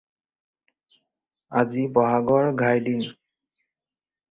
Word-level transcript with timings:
আজি 1.61 1.85
বহাগৰ 1.99 2.51
ঘাই 2.65 2.83
দিন 2.91 3.07